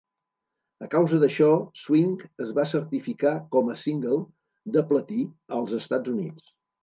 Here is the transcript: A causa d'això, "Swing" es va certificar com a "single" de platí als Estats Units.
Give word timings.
A 0.85 0.87
causa 0.93 1.17
d'això, 1.23 1.49
"Swing" 1.81 2.15
es 2.45 2.53
va 2.59 2.65
certificar 2.71 3.35
com 3.57 3.69
a 3.73 3.77
"single" 3.83 4.19
de 4.77 4.85
platí 4.93 5.19
als 5.59 5.77
Estats 5.83 6.13
Units. 6.17 6.51